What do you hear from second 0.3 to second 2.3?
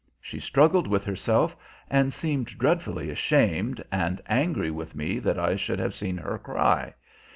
struggled with herself, and